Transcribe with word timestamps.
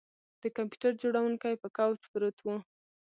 د 0.41 0.43
کمپیوټر 0.55 0.91
جوړونکی 1.01 1.53
په 1.61 1.67
کوچ 1.77 1.99
پروت 2.11 2.37
و 2.41 2.47